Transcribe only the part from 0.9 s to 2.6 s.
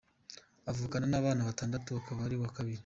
n’abana batandatu akaba ari uwa